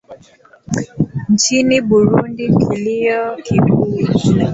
nchini 1.29 1.81
burundi 1.81 2.47
kilio 2.57 3.35
kiko 3.43 3.85
juu 3.87 4.47